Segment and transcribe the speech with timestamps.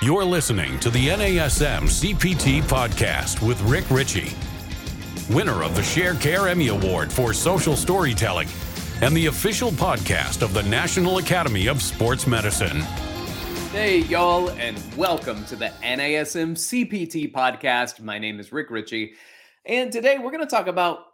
[0.00, 4.30] You're listening to the NASM CPT podcast with Rick Richey,
[5.28, 8.46] winner of the Sharecare Emmy Award for Social Storytelling
[9.02, 12.82] and the official podcast of the National Academy of Sports Medicine.
[13.72, 18.00] Hey, y'all, and welcome to the NASM CPT podcast.
[18.00, 19.14] My name is Rick Richey,
[19.64, 21.06] and today we're going to talk about,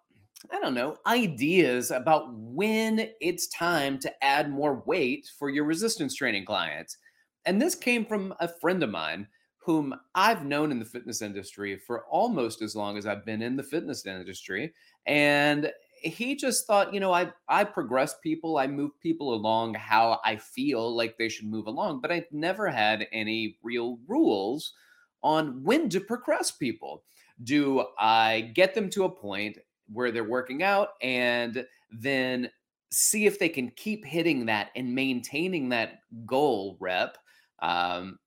[0.53, 6.15] I don't know, ideas about when it's time to add more weight for your resistance
[6.15, 6.99] training clients.
[7.47, 9.29] And this came from a friend of mine
[9.59, 13.57] whom I've known in the fitness industry for almost as long as I've been in
[13.57, 14.75] the fitness industry.
[15.07, 20.21] And he just thought, you know, I I progress people, I move people along how
[20.23, 24.75] I feel like they should move along, but I've never had any real rules
[25.23, 27.05] on when to progress people.
[27.43, 29.59] Do I get them to a point
[29.93, 32.51] where they're working out and then
[32.91, 37.17] see if they can keep hitting that and maintaining that goal rep?
[37.65, 38.19] Um,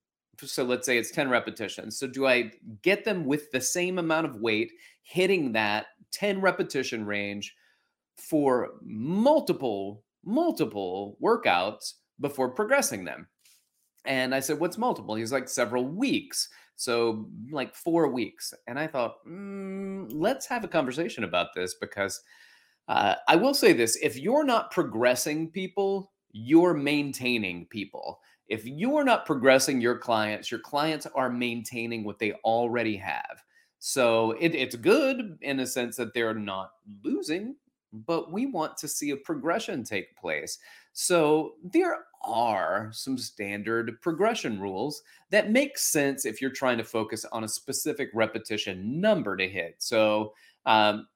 [0.44, 1.98] so let's say it's 10 repetitions.
[2.00, 2.52] So do I
[2.82, 4.72] get them with the same amount of weight
[5.04, 7.56] hitting that 10 repetition range
[8.18, 13.28] for multiple, multiple workouts before progressing them.
[14.06, 15.16] And I said, What's multiple?
[15.16, 16.50] He's like, Several weeks.
[16.76, 18.54] So, like four weeks.
[18.68, 22.20] And I thought, mm, Let's have a conversation about this because
[22.88, 28.20] uh, I will say this if you're not progressing people, you're maintaining people.
[28.48, 33.44] If you're not progressing your clients, your clients are maintaining what they already have.
[33.80, 36.72] So it, it's good in a sense that they're not
[37.04, 37.56] losing
[38.06, 40.60] but we want to see a progression take place.
[40.94, 47.26] So there are some standard progression rules that make sense if you're trying to focus
[47.32, 49.76] on a specific repetition number to hit.
[49.80, 50.34] So
[50.66, 51.08] um,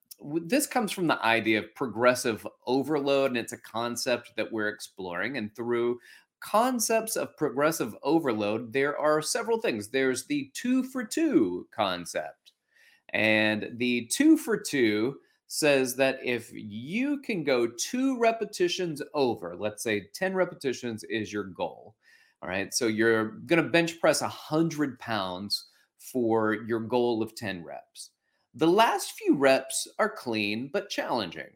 [0.45, 5.37] this comes from the idea of progressive overload, and it's a concept that we're exploring.
[5.37, 5.99] And through
[6.41, 9.87] concepts of progressive overload, there are several things.
[9.87, 12.51] There's the two for two concept,
[13.13, 15.17] and the two for two
[15.47, 21.43] says that if you can go two repetitions over, let's say 10 repetitions is your
[21.43, 21.93] goal.
[22.41, 22.73] All right.
[22.73, 25.65] So you're going to bench press 100 pounds
[25.99, 28.11] for your goal of 10 reps.
[28.55, 31.51] The last few reps are clean but challenging,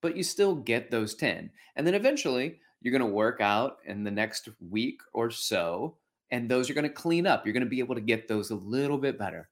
[0.00, 1.50] but you still get those 10.
[1.74, 5.96] And then eventually you're going to work out in the next week or so,
[6.30, 7.44] and those are going to clean up.
[7.44, 9.48] You're going to be able to get those a little bit better.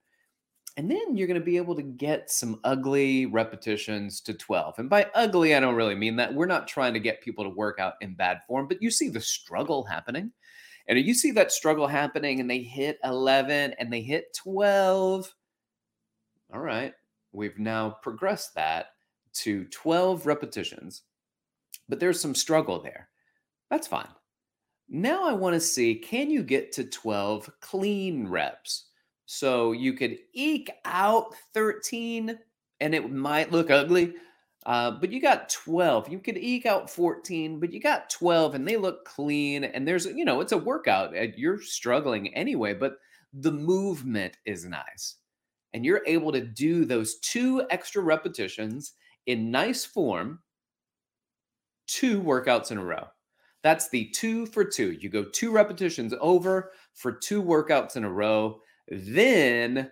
[0.76, 4.78] And then you're going to be able to get some ugly repetitions to 12.
[4.78, 6.32] And by ugly, I don't really mean that.
[6.32, 9.08] We're not trying to get people to work out in bad form, but you see
[9.08, 10.32] the struggle happening.
[10.88, 15.32] And you see that struggle happening and they hit 11 and they hit 12.
[16.52, 16.94] All right.
[17.32, 18.86] We've now progressed that
[19.34, 21.02] to 12 repetitions,
[21.88, 23.09] but there's some struggle there.
[23.70, 24.08] That's fine.
[24.88, 28.86] Now I want to see can you get to 12 clean reps?
[29.26, 32.36] So you could eke out 13
[32.80, 34.14] and it might look ugly,
[34.66, 36.09] uh, but you got 12.
[36.09, 39.64] You could eke out 14, but you got 12 and they look clean.
[39.64, 41.14] And there's, you know, it's a workout.
[41.14, 42.94] And you're struggling anyway, but
[43.32, 45.16] the movement is nice.
[45.72, 48.94] And you're able to do those two extra repetitions
[49.26, 50.41] in nice form,
[51.86, 53.06] two workouts in a row.
[53.62, 54.93] That's the two for two.
[54.93, 58.60] You go two repetitions over for two workouts in a row.
[58.88, 59.91] Then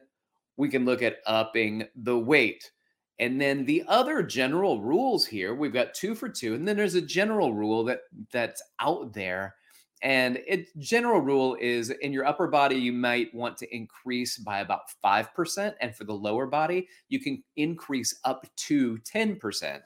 [0.56, 2.70] we can look at upping the weight.
[3.18, 6.94] And then the other general rules here, we've got two for two, and then there's
[6.94, 9.56] a general rule that that's out there.
[10.02, 14.60] And it general rule is in your upper body, you might want to increase by
[14.60, 15.74] about 5%.
[15.80, 19.80] And for the lower body, you can increase up to 10%.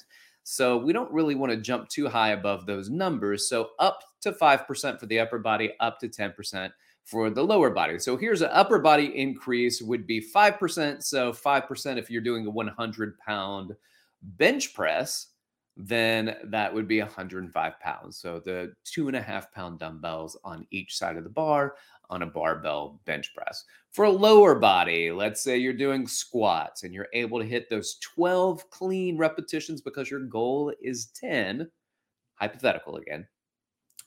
[0.44, 3.48] So we don't really want to jump too high above those numbers.
[3.48, 6.70] So up to 5% for the upper body, up to 10%
[7.04, 7.98] for the lower body.
[7.98, 11.02] So here's an upper body increase would be 5%.
[11.02, 13.72] So 5% if you're doing a 100 pound
[14.22, 15.28] bench press,
[15.76, 18.18] then that would be 105 pounds.
[18.18, 21.74] So the two and a half pound dumbbells on each side of the bar
[22.10, 23.64] on a barbell bench press.
[23.90, 27.96] For a lower body, let's say you're doing squats and you're able to hit those
[28.14, 31.70] 12 clean repetitions because your goal is 10,
[32.34, 33.26] hypothetical again,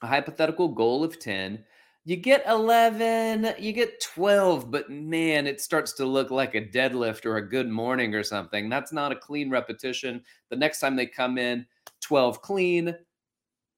[0.01, 1.63] a hypothetical goal of 10
[2.07, 7.25] you get 11, you get 12, but man, it starts to look like a deadlift
[7.25, 8.69] or a good morning or something.
[8.69, 10.23] That's not a clean repetition.
[10.49, 11.65] The next time they come in,
[12.01, 12.95] 12 clean.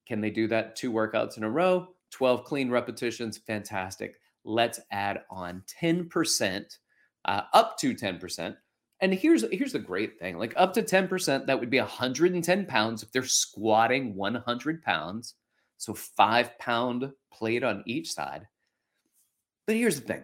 [0.05, 1.87] Can they do that two workouts in a row?
[2.11, 4.19] 12 clean repetitions, fantastic.
[4.43, 6.77] Let's add on 10%,
[7.25, 8.55] uh, up to 10%.
[8.99, 13.03] And here's here's the great thing: like up to 10%, that would be 110 pounds
[13.03, 15.35] if they're squatting 100 pounds.
[15.77, 18.47] So five pound plate on each side.
[19.67, 20.23] But here's the thing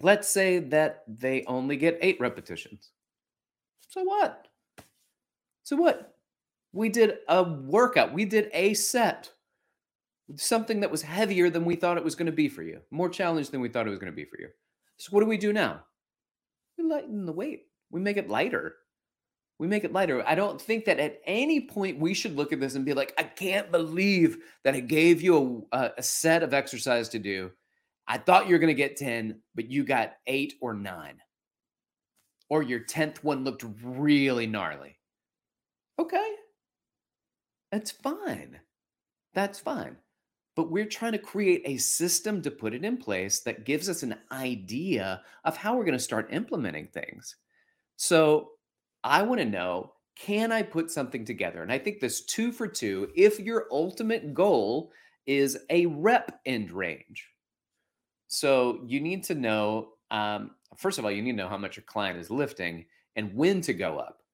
[0.00, 2.90] let's say that they only get eight repetitions.
[3.88, 4.48] So what?
[5.62, 6.14] So what?
[6.72, 9.30] We did a workout, we did a set,
[10.36, 13.08] something that was heavier than we thought it was going to be for you, more
[13.08, 14.48] challenge than we thought it was going to be for you.
[14.96, 15.80] So what do we do now?
[16.76, 18.76] We lighten the weight, we make it lighter.
[19.58, 20.22] We make it lighter.
[20.24, 23.12] I don't think that at any point we should look at this and be like,
[23.18, 27.50] I can't believe that I gave you a, a set of exercise to do.
[28.06, 31.16] I thought you were going to get 10, but you got eight or nine.
[32.48, 34.96] Or your 10th one looked really gnarly.
[35.98, 36.30] Okay.
[37.72, 38.60] That's fine.
[39.34, 39.96] That's fine.
[40.58, 44.02] But we're trying to create a system to put it in place that gives us
[44.02, 47.36] an idea of how we're going to start implementing things.
[47.94, 48.48] So
[49.04, 51.62] I want to know can I put something together?
[51.62, 54.90] And I think this two for two, if your ultimate goal
[55.26, 57.28] is a rep end range.
[58.26, 61.76] So you need to know, um, first of all, you need to know how much
[61.76, 62.84] your client is lifting
[63.14, 64.24] and when to go up.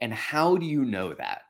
[0.00, 1.42] And how do you know that?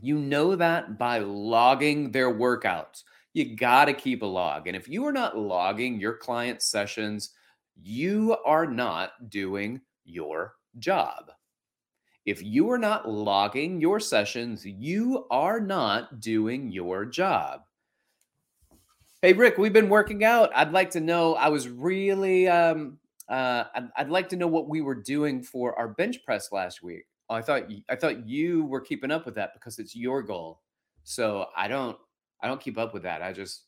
[0.00, 3.02] You know that by logging their workouts.
[3.36, 4.66] You got to keep a log.
[4.66, 7.32] And if you are not logging your client sessions,
[7.82, 11.32] you are not doing your job.
[12.24, 17.60] If you are not logging your sessions, you are not doing your job.
[19.20, 20.50] Hey, Rick, we've been working out.
[20.54, 21.34] I'd like to know.
[21.34, 22.96] I was really, um,
[23.28, 26.82] uh, I'd, I'd like to know what we were doing for our bench press last
[26.82, 27.04] week.
[27.28, 30.62] Oh, I thought I thought you were keeping up with that because it's your goal.
[31.04, 31.98] So I don't
[32.40, 33.22] I don't keep up with that.
[33.22, 33.62] I just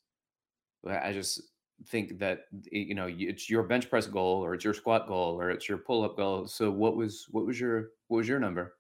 [0.87, 1.43] I just
[1.87, 5.51] think that you know it's your bench press goal or it's your squat goal or
[5.51, 6.47] it's your pull up goal.
[6.47, 8.75] So what was what was your what was your number?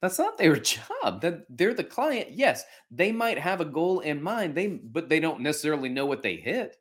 [0.00, 1.20] That's not their job.
[1.20, 2.30] That they're the client.
[2.32, 4.54] Yes, they might have a goal in mind.
[4.54, 6.76] They but they don't necessarily know what they hit.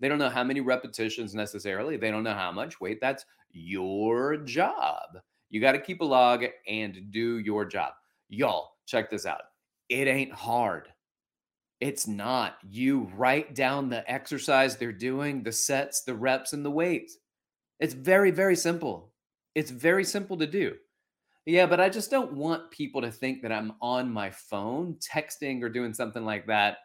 [0.00, 1.96] They don't know how many repetitions necessarily.
[1.96, 3.00] They don't know how much weight.
[3.00, 5.18] That's your job.
[5.50, 7.92] You got to keep a log and do your job.
[8.28, 9.42] Y'all, check this out.
[9.88, 10.88] It ain't hard.
[11.82, 12.58] It's not.
[12.70, 17.18] You write down the exercise they're doing, the sets, the reps, and the weights.
[17.80, 19.12] It's very, very simple.
[19.56, 20.76] It's very simple to do.
[21.44, 25.60] Yeah, but I just don't want people to think that I'm on my phone texting
[25.60, 26.76] or doing something like that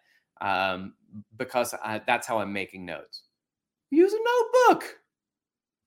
[0.42, 0.96] um,
[1.38, 3.22] because I, that's how I'm making notes.
[3.92, 4.96] Use a notebook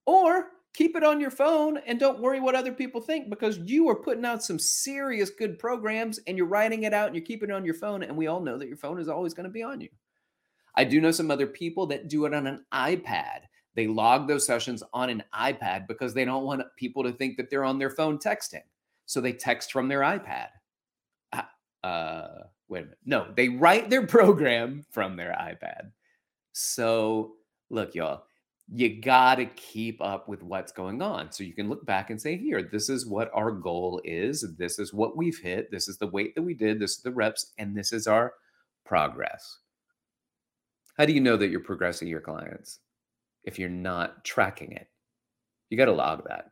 [0.06, 3.88] or keep it on your phone and don't worry what other people think because you
[3.88, 7.50] are putting out some serious good programs and you're writing it out and you're keeping
[7.50, 8.02] it on your phone.
[8.02, 9.88] And we all know that your phone is always going to be on you.
[10.75, 13.40] I do know some other people that do it on an iPad.
[13.75, 17.50] They log those sessions on an iPad because they don't want people to think that
[17.50, 18.62] they're on their phone texting.
[19.06, 20.49] So they text from their iPad.
[21.32, 21.50] Ah,
[21.82, 22.28] uh,
[22.69, 22.99] wait a minute.
[23.05, 25.90] No, they write their program from their iPad.
[26.52, 27.34] So
[27.70, 28.25] look, y'all,
[28.72, 31.32] you got to keep up with what's going on.
[31.32, 34.44] So you can look back and say, here, this is what our goal is.
[34.56, 35.70] This is what we've hit.
[35.70, 36.78] This is the weight that we did.
[36.78, 37.52] This is the reps.
[37.58, 38.34] And this is our
[38.84, 39.58] progress.
[40.96, 42.78] How do you know that you're progressing your clients
[43.43, 44.88] if you're not tracking it?
[45.69, 46.50] You got to log that.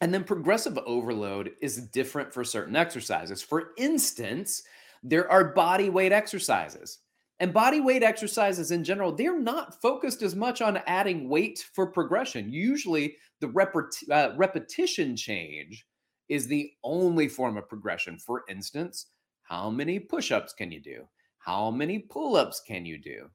[0.00, 3.42] And then progressive overload is different for certain exercises.
[3.42, 4.62] For instance,
[5.02, 6.98] there are body weight exercises.
[7.38, 11.86] And body weight exercises in general, they're not focused as much on adding weight for
[11.86, 12.50] progression.
[12.50, 15.86] Usually, the repet- uh, repetition change
[16.28, 18.18] is the only form of progression.
[18.18, 19.06] For instance,
[19.42, 21.06] how many push ups can you do?
[21.38, 23.28] How many pull ups can you do?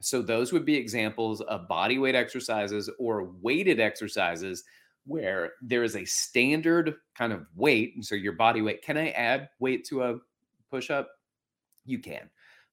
[0.00, 4.62] So, those would be examples of body weight exercises or weighted exercises
[5.06, 7.92] where there is a standard kind of weight.
[7.94, 10.18] And so, your body weight, can I add weight to a
[10.70, 11.08] push up?
[11.86, 12.28] You can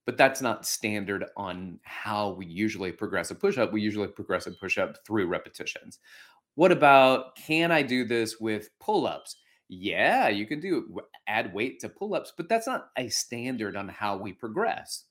[0.06, 3.74] but that's not standard on how we usually progress a push up.
[3.74, 6.00] We usually progress a push up through repetitions.
[6.56, 9.38] What about can I do this with pull ups?
[9.68, 13.90] Yeah, you can do add weight to pull ups, but that's not a standard on
[13.90, 15.06] how we progress.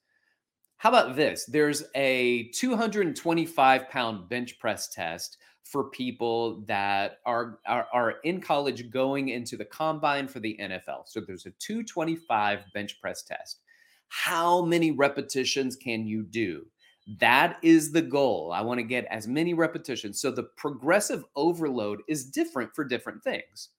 [0.77, 1.45] How about this?
[1.47, 8.91] There's a 225 pound bench press test for people that are, are, are in college
[8.91, 11.07] going into the combine for the NFL.
[11.07, 13.61] So there's a 225 bench press test.
[14.09, 16.67] How many repetitions can you do?
[17.19, 18.53] That is the goal.
[18.53, 20.21] I want to get as many repetitions.
[20.21, 23.71] So the progressive overload is different for different things.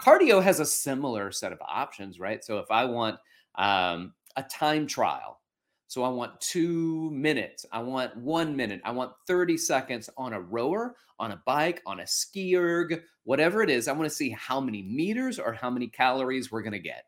[0.00, 2.44] Cardio has a similar set of options, right?
[2.44, 3.18] So if I want
[3.54, 5.40] um, a time trial,
[5.86, 10.40] so I want two minutes, I want one minute, I want 30 seconds on a
[10.40, 13.86] rower, on a bike, on a ski erg, whatever it is.
[13.86, 17.04] I want to see how many meters or how many calories we're going to get.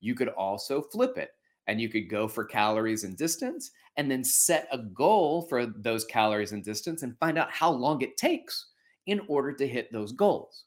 [0.00, 1.30] You could also flip it
[1.68, 6.04] and you could go for calories and distance and then set a goal for those
[6.04, 8.70] calories and distance and find out how long it takes
[9.06, 10.64] in order to hit those goals.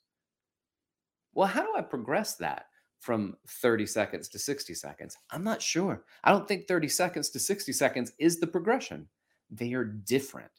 [1.34, 2.67] Well, how do I progress that
[3.00, 5.17] from 30 seconds to 60 seconds?
[5.31, 6.03] I'm not sure.
[6.24, 9.08] I don't think 30 seconds to 60 seconds is the progression.
[9.50, 10.51] They are different.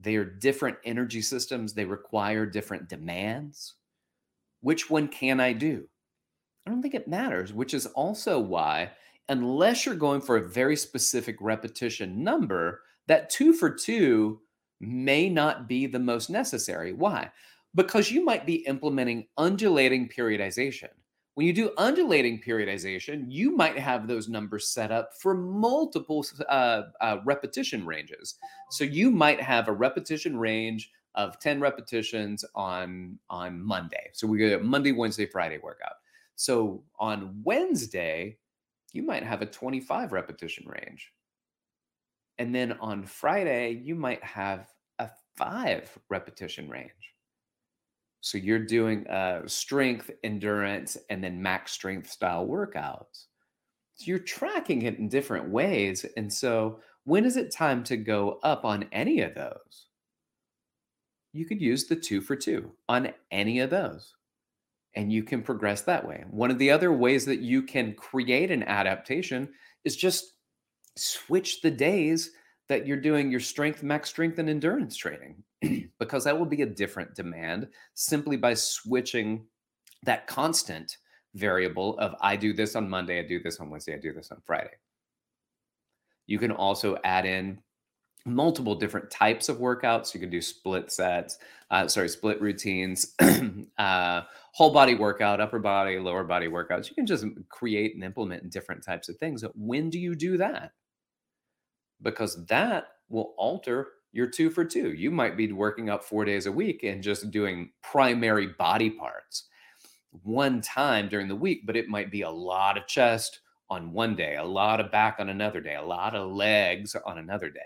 [0.00, 1.74] They are different energy systems.
[1.74, 3.74] They require different demands.
[4.60, 5.84] Which one can I do?
[6.66, 8.92] I don't think it matters, which is also why,
[9.28, 14.40] unless you're going for a very specific repetition number, that two for two
[14.80, 16.92] may not be the most necessary.
[16.92, 17.30] Why?
[17.74, 20.88] Because you might be implementing undulating periodization.
[21.34, 26.82] When you do undulating periodization, you might have those numbers set up for multiple uh,
[27.00, 28.36] uh, repetition ranges.
[28.70, 34.10] So you might have a repetition range of 10 repetitions on on Monday.
[34.12, 35.94] So we go Monday, Wednesday, Friday workout.
[36.36, 38.38] So on Wednesday,
[38.94, 41.12] you might have a 25 repetition range.
[42.38, 44.68] And then on Friday, you might have
[45.00, 46.90] a five repetition range.
[48.20, 53.26] So you're doing uh, strength, endurance, and then max strength style workouts.
[53.96, 56.06] So you're tracking it in different ways.
[56.16, 59.88] And so when is it time to go up on any of those?
[61.32, 64.14] You could use the two for two on any of those.
[64.96, 66.24] And you can progress that way.
[66.30, 69.48] One of the other ways that you can create an adaptation
[69.84, 70.34] is just
[70.96, 72.30] switch the days
[72.68, 75.42] that you're doing your strength, max strength, and endurance training,
[75.98, 79.44] because that will be a different demand simply by switching
[80.04, 80.96] that constant
[81.34, 84.30] variable of I do this on Monday, I do this on Wednesday, I do this
[84.30, 84.70] on Friday.
[86.26, 87.58] You can also add in
[88.26, 90.14] multiple different types of workouts.
[90.14, 91.38] You can do split sets,
[91.70, 93.14] uh, sorry, split routines,
[93.78, 96.88] uh, whole body workout, upper body, lower body workouts.
[96.88, 99.44] You can just create and implement different types of things.
[99.54, 100.72] When do you do that?
[102.02, 104.92] because that will alter your two for two.
[104.92, 109.48] You might be working up four days a week and just doing primary body parts
[110.22, 114.14] one time during the week, but it might be a lot of chest on one
[114.14, 117.60] day, a lot of back on another day, a lot of legs on another day.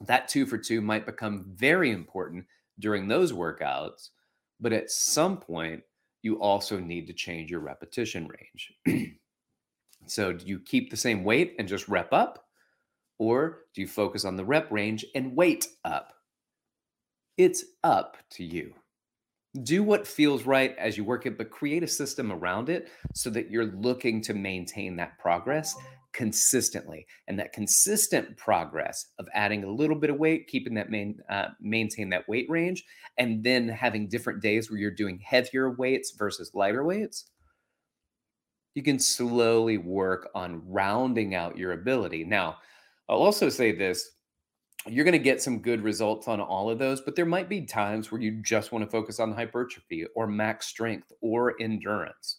[0.00, 2.46] That two for two might become very important
[2.78, 4.10] during those workouts,
[4.60, 5.82] but at some point,
[6.22, 9.16] you also need to change your repetition range.
[10.06, 12.44] so, do you keep the same weight and just rep up?
[13.18, 16.12] Or do you focus on the rep range and weight up?
[17.36, 18.74] It's up to you.
[19.62, 23.30] Do what feels right as you work it, but create a system around it so
[23.30, 25.74] that you're looking to maintain that progress
[26.12, 27.06] consistently.
[27.26, 31.48] And that consistent progress of adding a little bit of weight, keeping that main, uh,
[31.60, 32.84] maintain that weight range,
[33.18, 37.30] and then having different days where you're doing heavier weights versus lighter weights,
[38.74, 42.24] you can slowly work on rounding out your ability.
[42.24, 42.58] Now,
[43.08, 44.10] I'll also say this
[44.86, 47.62] you're going to get some good results on all of those, but there might be
[47.62, 52.38] times where you just want to focus on hypertrophy or max strength or endurance.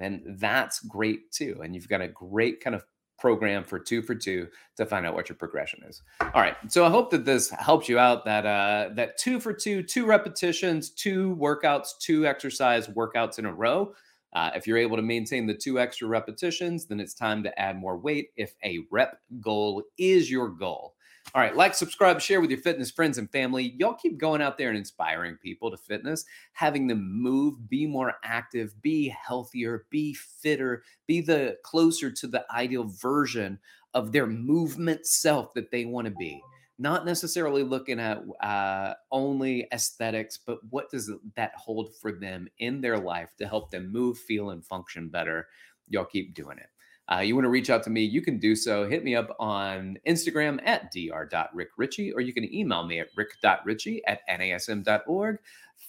[0.00, 1.60] And that's great too.
[1.62, 2.84] And you've got a great kind of
[3.24, 6.02] program for two for two to find out what your progression is.
[6.20, 6.56] All right.
[6.68, 10.04] So I hope that this helps you out that uh that two for two, two
[10.04, 13.94] repetitions, two workouts, two exercise workouts in a row
[14.34, 17.78] uh, if you're able to maintain the two extra repetitions, then it's time to add
[17.78, 20.93] more weight if a rep goal is your goal.
[21.34, 23.74] All right, like, subscribe, share with your fitness friends and family.
[23.76, 28.14] Y'all keep going out there and inspiring people to fitness, having them move, be more
[28.22, 33.58] active, be healthier, be fitter, be the closer to the ideal version
[33.94, 36.40] of their movement self that they want to be
[36.78, 42.80] not necessarily looking at uh, only aesthetics, but what does that hold for them in
[42.80, 45.46] their life to help them move, feel, and function better?
[45.88, 46.66] Y'all keep doing it.
[47.12, 48.88] Uh, you want to reach out to me, you can do so.
[48.88, 54.20] Hit me up on Instagram at dr.rickrichey, or you can email me at rick.richey at
[54.28, 55.38] nasm.org.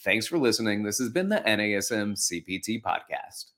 [0.03, 0.84] Thanks for listening.
[0.84, 3.54] This has been the NASM CPT podcast.